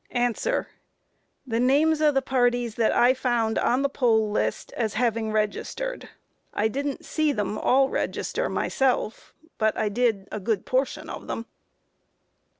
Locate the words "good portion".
10.39-11.07